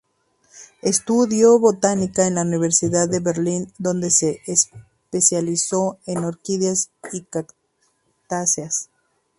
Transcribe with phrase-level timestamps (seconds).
[0.81, 8.89] Estudió botánica en la Universidad de Berlín, donde se especializó en orquídeas y cactáceas.